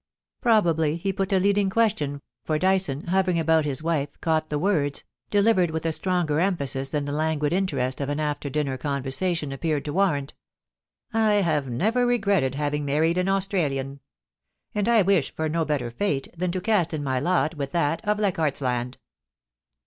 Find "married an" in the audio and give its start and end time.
12.83-13.29